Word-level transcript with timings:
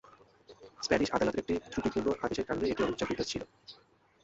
Spanish 0.79 1.09
আদালতের 1.11 1.41
একটি 1.43 1.71
ত্রুটিপূর্ণ 1.71 2.07
আদেশের 2.23 2.47
কারণে 2.47 2.65
এটি 2.67 2.81
অনিচ্ছাকৃত 2.83 3.19
ছিল। 3.31 3.41